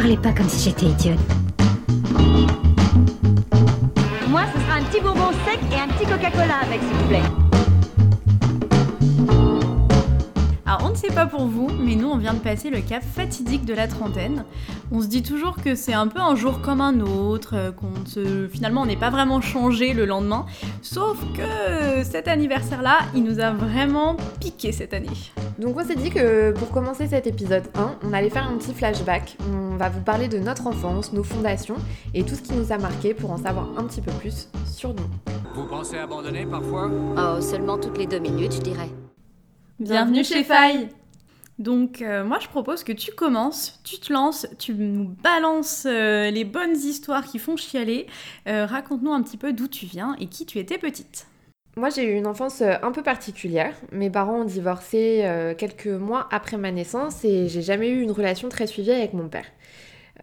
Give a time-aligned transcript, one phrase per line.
[0.00, 1.18] parlez pas comme si j'étais idiote.
[4.28, 7.22] Moi, ce sera un petit bonbon sec et un petit Coca-Cola avec, s'il vous plaît.
[10.64, 13.02] Alors on ne sait pas pour vous, mais nous on vient de passer le cap
[13.02, 14.44] fatidique de la trentaine.
[14.92, 18.06] On se dit toujours que c'est un peu un jour comme un autre, euh, qu'on
[18.06, 18.46] se...
[18.46, 20.46] finalement on n'est pas vraiment changé le lendemain.
[20.80, 25.08] Sauf que cet anniversaire-là, il nous a vraiment piqué cette année.
[25.58, 28.72] Donc on s'est dit que pour commencer cet épisode 1, on allait faire un petit
[28.72, 29.36] flashback.
[29.52, 31.74] On va vous parler de notre enfance, nos fondations
[32.14, 34.94] et tout ce qui nous a marqué pour en savoir un petit peu plus sur
[34.94, 35.02] nous.
[35.56, 38.88] Vous pensez abandonner parfois Oh, seulement toutes les deux minutes, je dirais.
[39.80, 40.90] Bienvenue chez Faille
[41.58, 46.30] Donc euh, moi je propose que tu commences, tu te lances, tu nous balances euh,
[46.30, 48.06] les bonnes histoires qui font chialer.
[48.46, 51.26] Euh, Raconte-nous un petit peu d'où tu viens et qui tu étais petite.
[51.78, 53.72] Moi j'ai eu une enfance euh, un peu particulière.
[53.92, 58.10] Mes parents ont divorcé euh, quelques mois après ma naissance et j'ai jamais eu une
[58.10, 59.44] relation très suivie avec mon père.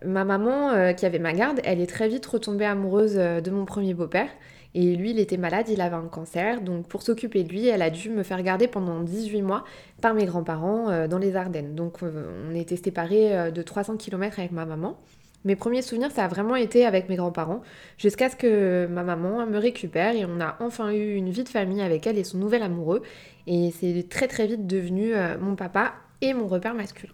[0.03, 3.63] Ma maman, euh, qui avait ma garde, elle est très vite retombée amoureuse de mon
[3.63, 4.27] premier beau-père.
[4.73, 6.59] Et lui, il était malade, il avait un cancer.
[6.59, 9.63] Donc pour s'occuper de lui, elle a dû me faire garder pendant 18 mois
[10.01, 11.73] par mes grands-parents dans les Ardennes.
[11.73, 14.97] Donc on était séparés de 300 km avec ma maman.
[15.45, 17.61] Mes premiers souvenirs, ça a vraiment été avec mes grands-parents,
[17.97, 21.49] jusqu'à ce que ma maman me récupère et on a enfin eu une vie de
[21.49, 23.03] famille avec elle et son nouvel amoureux.
[23.45, 27.13] Et c'est très très vite devenu euh, mon papa et mon repère masculin.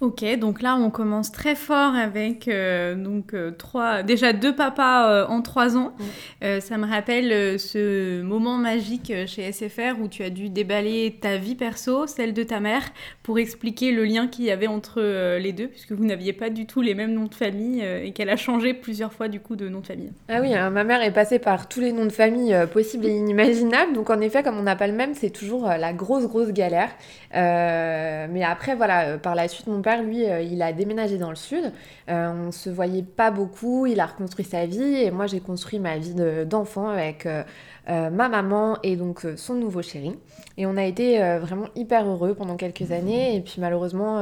[0.00, 5.10] Ok, donc là on commence très fort avec euh, donc euh, trois, déjà deux papas
[5.10, 5.92] euh, en trois ans.
[6.40, 11.56] Ça me rappelle ce moment magique chez SFR où tu as dû déballer ta vie
[11.56, 12.82] perso, celle de ta mère,
[13.24, 15.00] pour expliquer le lien qu'il y avait entre
[15.38, 18.30] les deux, puisque vous n'aviez pas du tout les mêmes noms de famille et qu'elle
[18.30, 20.12] a changé plusieurs fois du coup de nom de famille.
[20.28, 23.16] Ah oui, hein, ma mère est passée par tous les noms de famille possibles et
[23.16, 23.92] inimaginables.
[23.94, 26.90] Donc en effet, comme on n'a pas le même, c'est toujours la grosse grosse galère.
[27.32, 31.36] Mais après, voilà, par la suite, mon père, lui, euh, il a déménagé dans le
[31.36, 31.72] sud.
[32.08, 33.86] Euh, on se voyait pas beaucoup.
[33.86, 37.42] Il a reconstruit sa vie et moi, j'ai construit ma vie de- d'enfant avec euh,
[37.88, 40.12] ma maman et donc son nouveau chéri.
[40.56, 43.34] Et on a été vraiment hyper heureux pendant quelques années.
[43.36, 44.18] Et puis malheureusement,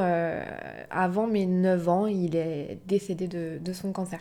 [0.89, 4.19] avant mes 9 ans, il est décédé de, de son cancer.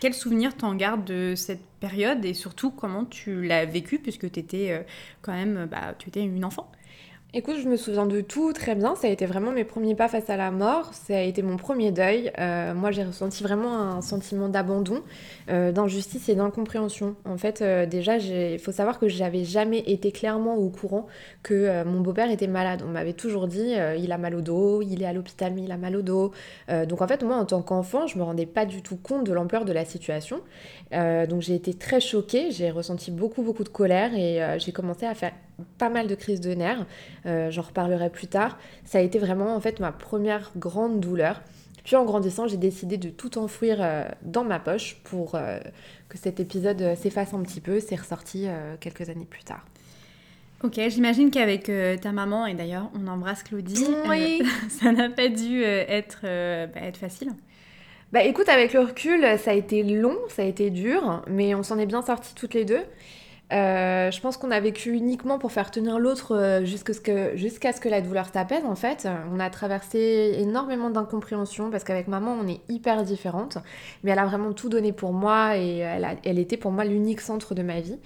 [0.00, 4.40] Quel souvenir t'en gardes de cette période et surtout comment tu l'as vécu puisque tu
[4.40, 4.84] étais
[5.22, 6.70] quand même, bah, tu étais une enfant?
[7.34, 8.94] Écoute, je me souviens de tout très bien.
[8.94, 10.92] Ça a été vraiment mes premiers pas face à la mort.
[10.92, 12.30] Ça a été mon premier deuil.
[12.38, 15.00] Euh, moi, j'ai ressenti vraiment un sentiment d'abandon,
[15.48, 17.16] euh, d'injustice et d'incompréhension.
[17.24, 21.06] En fait, euh, déjà, il faut savoir que j'avais jamais été clairement au courant
[21.42, 22.82] que mon beau-père était malade.
[22.86, 25.72] On m'avait toujours dit, il a mal au dos, il est à l'hôpital, mais il
[25.72, 26.32] a mal au dos.
[26.68, 29.32] Donc, en fait, moi, en tant qu'enfant, je me rendais pas du tout compte de
[29.32, 30.42] l'ampleur de la situation.
[30.92, 32.50] Donc, j'ai été très choquée.
[32.50, 35.32] J'ai ressenti beaucoup, beaucoup de colère et j'ai commencé à faire
[35.78, 36.84] pas mal de crises de nerfs.
[37.26, 38.58] Euh, J'en reparlerai plus tard.
[38.84, 41.42] Ça a été vraiment en fait ma première grande douleur.
[41.84, 45.58] Puis en grandissant, j'ai décidé de tout enfouir euh, dans ma poche pour euh,
[46.08, 47.80] que cet épisode s'efface un petit peu.
[47.80, 48.46] C'est ressorti
[48.80, 49.64] quelques années plus tard.
[50.62, 51.68] Ok, j'imagine qu'avec
[52.00, 54.42] ta maman, et d'ailleurs on embrasse Claudie, Oui.
[54.68, 57.32] ça n'a pas dû être, bah, être facile.
[58.12, 61.62] Bah écoute, avec le recul, ça a été long, ça a été dur, mais on
[61.62, 62.82] s'en est bien sortis toutes les deux.
[63.52, 67.00] Euh, je pense qu'on a vécu uniquement pour faire tenir l'autre euh, jusqu'à ce,
[67.80, 69.06] que, la douleur s'apaise en fait.
[69.30, 73.58] On a traversé énormément d'incompréhension parce qu'avec maman on est hyper différentes,
[74.04, 77.54] mais elle a vraiment tout donné pour moi et elle, était pour moi l'unique centre
[77.54, 77.98] de ma vie.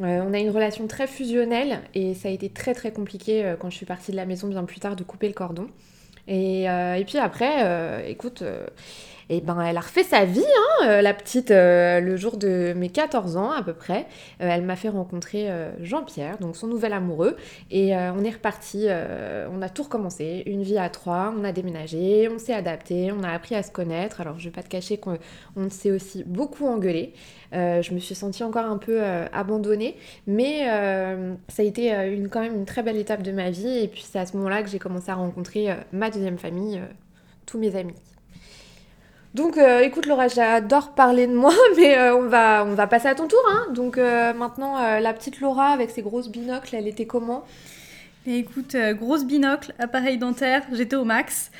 [0.00, 3.70] Euh, on a une relation très fusionnelle et ça a été très très compliqué quand
[3.70, 5.68] je suis partie de la maison bien plus tard de couper le cordon.
[6.26, 6.66] Et,
[7.06, 8.42] puis après, écoute,
[9.30, 12.36] euh, eh ben, elle a refait sa vie, hein, euh, la petite, euh, le jour
[12.36, 14.06] de mes 14 ans à peu près.
[14.40, 15.48] Euh, elle m'a fait rencontrer
[15.80, 17.36] Jean-Pierre, donc son nouvel amoureux,
[17.70, 18.86] et on est reparti,
[19.50, 23.22] on a tout recommencé, une vie à trois, on a déménagé, on s'est adapté, on
[23.22, 24.20] a appris à se connaître.
[24.20, 25.18] Alors je vais pas te cacher qu'on
[25.56, 27.12] on s'est aussi beaucoup engueulé.
[27.52, 29.02] Je me suis sentie encore un peu
[29.32, 29.96] abandonnée,
[30.26, 30.64] mais
[31.48, 34.04] ça a été une, quand même une très belle étape de ma vie, et puis
[34.08, 36.80] c'est à ce moment-là que j'ai commencé à rencontrer ma deuxième famille,
[37.46, 37.94] tous mes amis.
[39.34, 43.08] Donc euh, écoute Laura, j'adore parler de moi, mais euh, on, va, on va passer
[43.08, 43.42] à ton tour.
[43.50, 43.72] Hein.
[43.72, 47.44] Donc euh, maintenant, euh, la petite Laura avec ses grosses binocles, elle était comment?
[48.26, 51.50] Écoute, euh, grosse binocle, appareil dentaire, j'étais au max.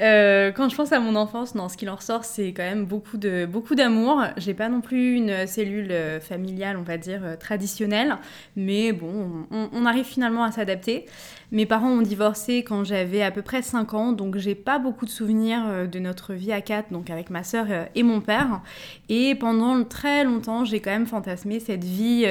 [0.00, 2.84] Euh, quand je pense à mon enfance, non, ce qui en ressort, c'est quand même
[2.84, 4.22] beaucoup de beaucoup d'amour.
[4.36, 8.16] J'ai pas non plus une cellule euh, familiale, on va dire euh, traditionnelle,
[8.56, 11.06] mais bon, on, arrive finalement à s'adapter.
[11.52, 15.04] Mes parents ont divorcé quand j'avais à peu près 5 ans, donc j'ai pas beaucoup
[15.04, 17.66] de souvenirs de notre vie à quatre, donc avec ma sœur
[17.96, 18.60] et mon père.
[19.08, 22.24] Et pendant très longtemps, j'ai quand même fantasmé cette vie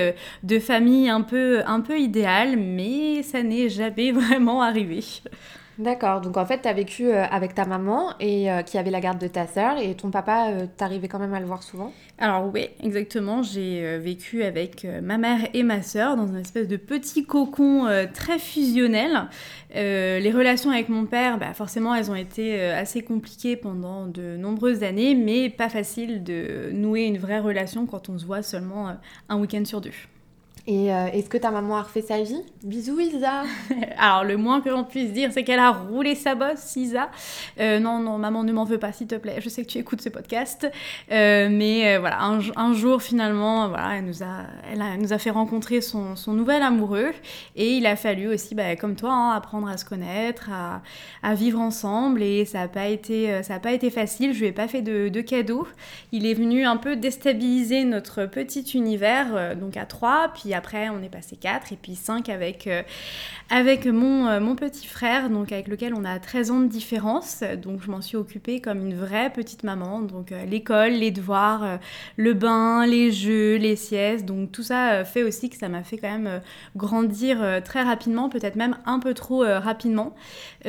[0.44, 3.79] de famille un peu un peu idéale, mais ça n'est jamais
[4.12, 5.04] vraiment arrivé.
[5.80, 8.92] D'accord, donc en fait, tu as vécu euh, avec ta maman et euh, qui avait
[8.92, 11.64] la garde de ta sœur et ton papa, euh, t'arrivais quand même à le voir
[11.64, 11.94] souvent?
[12.18, 13.44] Alors oui, exactement.
[13.44, 17.88] J'ai euh, vécu avec ma mère et ma sœur dans une espèce de petit cocon
[18.14, 19.30] très fusionnel.
[19.74, 24.84] Les relations avec mon père, bah, forcément, elles ont été assez compliquées pendant de nombreuses
[24.84, 28.98] années, mais pas facile de nouer une vraie relation quand on se voit seulement
[29.30, 29.94] un week-end sur deux.
[30.72, 32.44] Et euh, est-ce que ta maman a refait sa vie?
[32.64, 33.42] Bisous Isa
[33.98, 37.10] Alors, le moins que l'on puisse dire, c'est qu'elle a roulé sa bosse, Isa.
[37.60, 39.38] Euh, non, non, maman, ne m'en veux pas, s'il te plaît.
[39.40, 40.70] Je sais que tu écoutes ce podcast.
[41.12, 45.02] Euh, mais euh, voilà, un, un jour, finalement, voilà, elle nous a, elle a- elle
[45.02, 47.14] nous a fait rencontrer son, son nouvel amoureux.
[47.56, 50.84] Et il a fallu aussi, bah, comme toi, hein, apprendre à se connaître, à,
[51.24, 52.22] à vivre ensemble.
[52.22, 54.34] Et ça n'a pas, été, ça a pas été facile.
[54.36, 55.68] Je lui ai pas fait de, de cadeaux.
[56.12, 60.32] Il est venu un peu déstabiliser notre petit univers, euh, donc à trois.
[60.40, 61.72] Puis après, on est passé quatre.
[61.72, 62.84] Et puis cinq avec, euh,
[63.50, 67.44] avec mon, euh, mon petit frère, donc avec lequel on a 13 ans de différence.
[67.64, 70.02] Donc je m'en suis occupée comme une vraie petite maman.
[70.02, 71.80] Donc euh, l'école, les devoirs,
[72.18, 74.26] le bain, les jeux, les siestes.
[74.26, 76.42] Donc tout ça fait aussi que ça m'a fait quand même
[76.76, 80.14] grandir très rapidement, peut-être même un peu trop rapidement.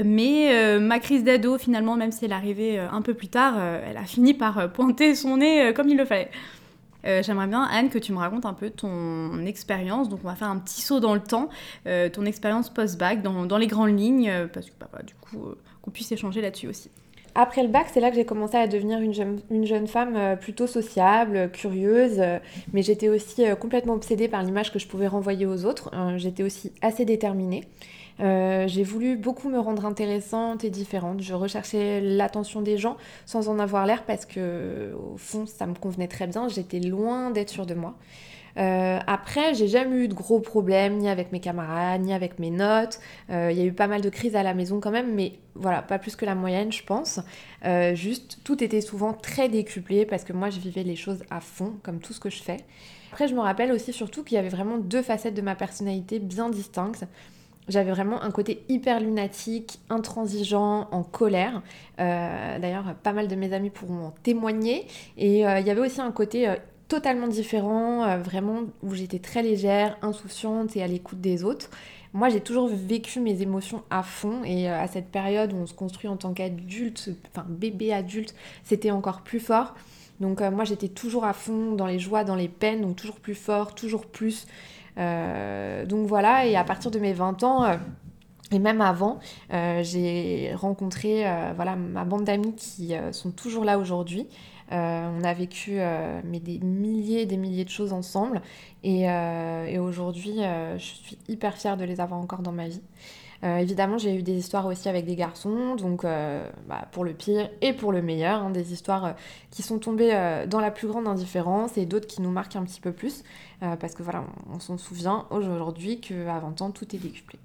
[0.02, 3.96] Mais ma crise d'ado, finalement, même si elle arrivait euh, un peu plus tard, elle
[3.96, 6.31] a fini par pointer son nez comme il le fallait.
[7.06, 10.08] Euh, J'aimerais bien, Anne, que tu me racontes un peu ton expérience.
[10.08, 11.49] Donc, on va faire un petit saut dans le temps,
[11.87, 15.55] euh, ton expérience post-bac dans, dans les grandes lignes, euh, parce que bah, du coup,
[15.82, 16.91] qu'on puisse échanger là-dessus aussi.
[17.37, 20.37] Après le bac, c'est là que j'ai commencé à devenir une jeune, une jeune femme
[20.41, 22.20] plutôt sociable, curieuse,
[22.73, 25.93] mais j'étais aussi complètement obsédée par l'image que je pouvais renvoyer aux autres.
[26.17, 27.62] J'étais aussi assez déterminée.
[28.20, 31.20] Euh, j'ai voulu beaucoup me rendre intéressante et différente.
[31.20, 32.96] Je recherchais l'attention des gens
[33.26, 36.49] sans en avoir l'air parce que, au fond, ça me convenait très bien.
[36.49, 37.94] J'étais loin d'être sûre de moi.
[38.58, 42.50] Euh, après, j'ai jamais eu de gros problèmes, ni avec mes camarades, ni avec mes
[42.50, 43.00] notes.
[43.31, 45.34] Euh, Il y a eu pas mal de crises à la maison quand même, mais
[45.55, 47.20] voilà, pas plus que la moyenne, je pense.
[47.64, 51.40] Euh, juste, tout était souvent très décuplé parce que moi, je vivais les choses à
[51.40, 52.58] fond, comme tout ce que je fais.
[53.12, 56.19] Après, je me rappelle aussi surtout qu'il y avait vraiment deux facettes de ma personnalité
[56.19, 57.05] bien distinctes.
[57.70, 61.62] J'avais vraiment un côté hyper lunatique, intransigeant, en colère.
[62.00, 64.87] Euh, D'ailleurs, pas mal de mes amis pourront en témoigner.
[65.17, 66.56] Et euh, il y avait aussi un côté euh,
[66.88, 71.70] totalement différent, vraiment où j'étais très légère, insouciante et à l'écoute des autres.
[72.12, 75.75] Moi, j'ai toujours vécu mes émotions à fond et à cette période où on se
[75.75, 78.34] construit en tant qu'adulte, enfin bébé adulte,
[78.64, 79.76] c'était encore plus fort.
[80.20, 83.17] Donc euh, moi, j'étais toujours à fond dans les joies, dans les peines, donc toujours
[83.17, 84.46] plus fort, toujours plus.
[84.99, 87.76] Euh, donc voilà, et à partir de mes 20 ans, euh,
[88.52, 89.20] et même avant,
[89.50, 91.25] j'ai rencontré
[91.55, 94.26] voilà, ma bande d'amis qui sont toujours là aujourd'hui.
[94.72, 95.78] On a vécu
[96.25, 98.43] mais des milliers et des milliers de choses ensemble.
[98.82, 99.08] Et,
[99.78, 100.38] aujourd'hui,
[100.78, 102.82] je suis hyper fière de les avoir encore dans ma vie.
[103.42, 107.14] Euh, évidemment, j'ai eu des histoires aussi avec des garçons, donc euh, bah, pour le
[107.14, 109.12] pire et pour le meilleur, hein, des histoires euh,
[109.50, 110.14] qui sont tombées
[110.46, 113.25] dans la plus grande indifférence et d'autres qui nous marquent un petit peu plus,
[113.81, 117.38] parce que voilà, on, on s'en souvient aujourd'hui qu'à 20 ans, tout est décuplé.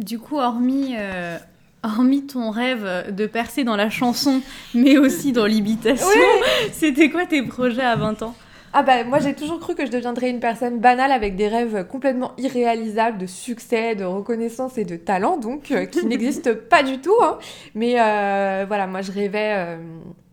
[0.00, 0.94] Du coup, hormis,
[1.82, 4.40] hormis ton rêve de percer dans la chanson,
[4.74, 6.20] mais aussi dans l'imitation,
[6.72, 8.34] c'était quoi tes projets à 20 ans?
[8.74, 11.86] Ah bah moi j'ai toujours cru que je deviendrais une personne banale avec des rêves
[11.88, 16.98] complètement irréalisables de succès, de reconnaissance et de talent, donc euh, qui n'existent pas du
[16.98, 17.14] tout.
[17.22, 17.38] hein.
[17.74, 19.76] Mais euh, voilà, moi je rêvais euh,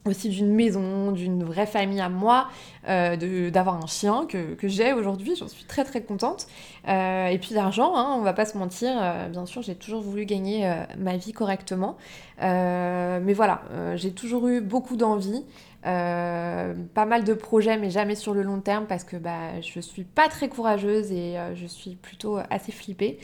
[0.06, 2.48] aussi d'une maison, d'une vraie famille à moi,
[2.88, 6.48] d'avoir un chien que, j'ai aujourd'hui, j'en suis très très contente.
[6.88, 8.90] Et puis d'argent, hein, on va pas se mentir,
[9.30, 11.98] bien sûr j'ai toujours voulu gagner ma vie correctement.
[12.42, 13.62] Mais voilà,
[13.96, 15.44] j'ai toujours eu beaucoup d'envie.
[15.86, 19.80] Euh, pas mal de projets, mais jamais sur le long terme parce que bah, je
[19.80, 23.18] suis pas très courageuse et euh, je suis plutôt assez flippée.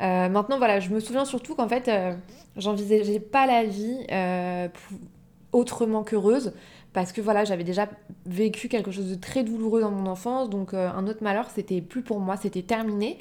[0.00, 1.90] Euh, maintenant, voilà, je me souviens surtout qu'en fait,
[2.56, 4.06] j'envisageais pas la vie
[5.52, 6.52] autrement qu'heureuse
[6.92, 7.88] parce que voilà, j'avais déjà
[8.26, 12.02] vécu quelque chose de très douloureux dans mon enfance, donc un autre malheur, c'était plus
[12.02, 13.18] pour moi, c'était terminé.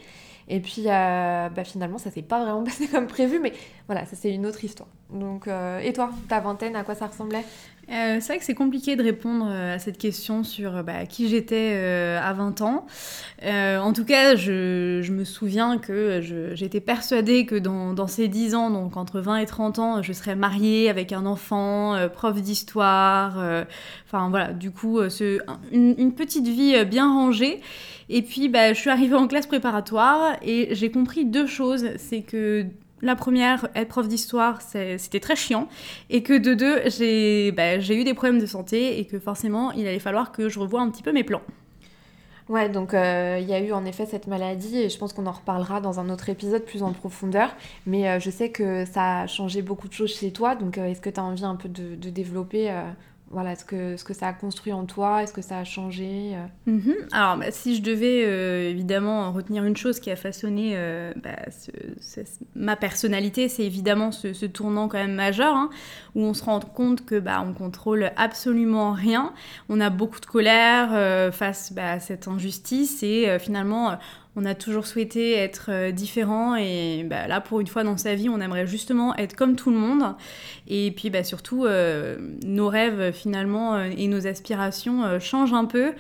[0.47, 3.53] Et puis bah, finalement, ça s'est pas vraiment passé comme prévu, mais
[3.89, 4.87] voilà, ça c'est une autre histoire.
[5.11, 7.43] Donc, euh, et toi, ta vingtaine, à quoi ça ressemblait?
[7.89, 11.27] Euh, c'est vrai que c'est compliqué de répondre euh, à cette question sur bah, qui
[11.27, 11.73] j'étais
[12.21, 12.85] à 20 ans.
[13.43, 16.21] En tout cas, je, me souviens que
[16.53, 20.35] j'étais persuadée que dans, ces 10 ans, donc entre 20 et 30 ans, je serais
[20.35, 23.39] mariée avec un enfant, prof d'histoire.
[24.05, 24.99] Enfin voilà, du coup,
[25.71, 27.59] une, petite vie bien rangée.
[28.09, 31.85] Et puis, bah, je suis arrivée en classe préparatoire et j'ai compris deux choses.
[31.97, 32.67] C'est que
[33.01, 35.67] la première, prof d'histoire, c'était très chiant
[36.09, 39.71] et que de deux, j'ai bah, j'ai eu des problèmes de santé et que forcément,
[39.71, 41.41] il allait falloir que je revoie un petit peu mes plans.
[42.49, 45.27] Ouais, donc euh, il y a eu en effet cette maladie et je pense qu'on
[45.27, 47.55] en reparlera dans un autre épisode plus en profondeur.
[47.85, 50.85] Mais euh, je sais que ça a changé beaucoup de choses chez toi, donc euh,
[50.87, 52.71] est-ce que tu as envie un peu de développer
[53.31, 56.35] voilà, ce que, ce que ça a construit en toi Est-ce que ça a changé
[56.65, 56.95] Mhm.
[57.11, 61.35] Alors, bah, si je devais euh, évidemment retenir une chose qui a façonné euh, bah,
[62.55, 65.69] ma personnalité, c'est évidemment ce, ce tournant quand même majeur, hein,
[66.15, 69.33] où on se rend compte que bah, on contrôle absolument rien.
[69.69, 73.97] On a beaucoup de colère euh, face bah, à cette injustice et euh, finalement.
[74.35, 78.13] On a toujours souhaité être euh, différent et bah, là, pour une fois dans sa
[78.15, 80.15] vie, on aimerait justement être comme tout le monde.
[80.67, 85.93] Et puis bah, surtout, euh, nos rêves finalement euh, et nos aspirations changent un peu.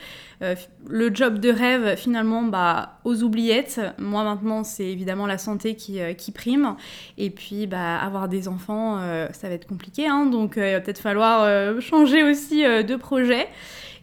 [0.87, 3.81] Le job de rêve, finalement, bah, aux oubliettes.
[3.97, 6.77] Moi, maintenant, c'est évidemment la santé qui, prime.
[7.17, 8.99] Et puis, bah, avoir des enfants,
[9.33, 10.07] ça va être compliqué.
[10.07, 10.27] hein.
[10.27, 13.49] donc, il va peut-être falloir changer aussi de projet.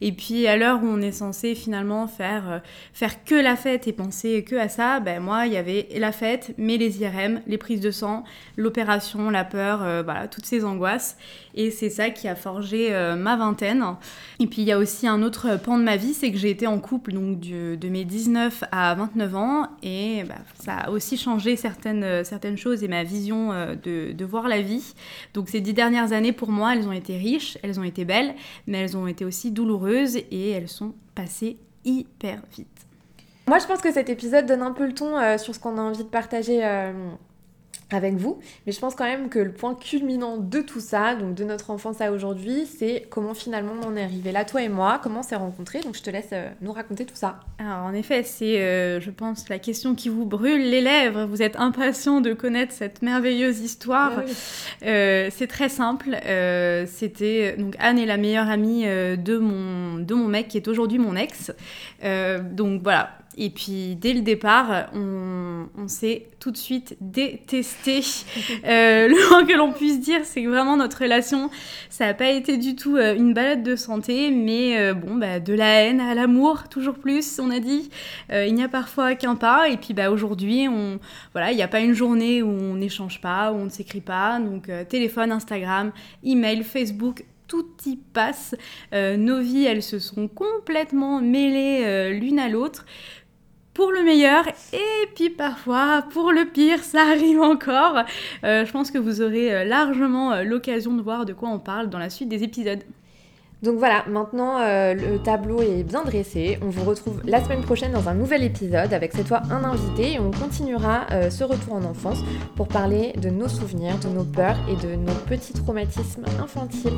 [0.01, 2.59] Et puis, à l'heure où on est censé finalement faire, euh,
[2.93, 6.13] faire que la fête et penser que à ça, ben, moi, il y avait la
[6.13, 8.25] fête, mais les IRM, les prises de sang,
[8.57, 11.17] l'opération, la peur, euh, voilà, toutes ces angoisses.
[11.55, 13.85] Et c'est ça qui a forgé euh, ma vingtaine.
[14.41, 16.51] Et puis il y a aussi un autre pan de ma vie, c'est que j'ai
[16.51, 21.17] été en couple donc de mes 19 à 29 ans et bah, ça a aussi
[21.17, 23.51] changé certaines, certaines choses et ma vision
[23.83, 24.95] de, de voir la vie.
[25.33, 28.35] Donc ces dix dernières années pour moi, elles ont été riches, elles ont été belles,
[28.67, 32.87] mais elles ont été aussi douloureuses et elles sont passées hyper vite.
[33.49, 35.79] Moi, je pense que cet épisode donne un peu le ton euh, sur ce qu'on
[35.79, 36.93] a envie de partager euh,
[37.91, 38.41] avec vous.
[38.67, 41.71] Mais je pense quand même que le point culminant de tout ça, donc de notre
[41.71, 45.21] enfance à aujourd'hui, c'est comment finalement on en est arrivé là, toi et moi, comment
[45.21, 45.81] on s'est rencontrés.
[45.81, 47.41] Donc je te laisse euh, nous raconter tout ça.
[47.59, 51.27] Alors en effet, c'est, euh, je pense, la question qui vous brûle les lèvres.
[51.27, 54.13] Vous êtes impatient de connaître cette merveilleuse histoire.
[54.17, 54.33] Ah oui.
[54.85, 56.19] Euh, c'est très simple.
[56.25, 60.69] Euh, c'était donc Anne est la meilleure amie de mon de mon mec qui est
[60.69, 61.53] aujourd'hui mon ex.
[62.53, 63.11] Donc voilà.
[63.37, 68.01] Et puis dès le départ, on, on s'est tout de suite détesté.
[68.65, 71.51] Euh, le moins que l'on puisse dire, c'est que vraiment notre relation,
[71.91, 75.41] ça n'a pas été du tout euh, une balade de santé, mais euh, bon, bah,
[75.41, 77.91] de la haine à l'amour, toujours plus, on a dit.
[78.33, 79.69] Euh, il n'y a parfois qu'un pas.
[79.69, 80.99] Et puis bah, aujourd'hui, on,
[81.33, 84.01] voilà, il n'y a pas une journée où on n'échange pas, où on ne s'écrit
[84.01, 84.41] pas.
[84.41, 85.93] Donc téléphone, Instagram,
[86.25, 88.55] email, Facebook, tout y passe.
[88.93, 92.87] Euh, nos vies, elles se sont complètement mêlées euh, l'une à l'autre.
[93.77, 97.99] Pour le meilleur et puis parfois pour le pire, ça arrive encore.
[98.43, 101.59] Euh, je pense que vous aurez euh, largement euh, l'occasion de voir de quoi on
[101.59, 102.83] parle dans la suite des épisodes.
[103.63, 106.59] Donc voilà, maintenant euh, le tableau est bien dressé.
[106.63, 110.13] On vous retrouve la semaine prochaine dans un nouvel épisode avec cette fois un invité
[110.13, 112.19] et on continuera euh, ce retour en enfance
[112.55, 116.93] pour parler de nos souvenirs, de nos peurs et de nos petits traumatismes infantiles.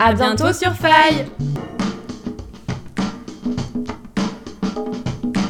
[0.00, 1.26] À, bientôt sur Faille